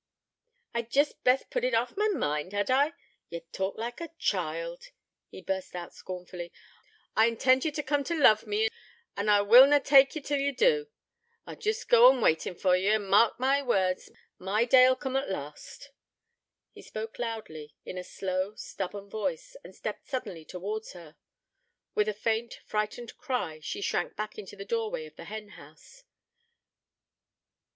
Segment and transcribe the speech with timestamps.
[0.73, 2.93] 'I'd jest best put it off my mind, had I?
[3.29, 4.85] Ye talk like a child!'
[5.29, 6.51] he burst out scornfully.
[7.15, 8.69] 'I intend ye t' coom t' love me,
[9.15, 10.87] an' I will na tak ye till ye do.
[11.45, 14.09] I'll jest go on waitin' for ye, an', mark my words,
[14.39, 15.91] my day 'ull coom at last.'
[16.71, 21.15] He spoke loudly, in a slow, stubborn voice, and stepped suddenly towards her.
[21.93, 26.05] With a faint, frightened cry she shrank back into the doorway of the hen house.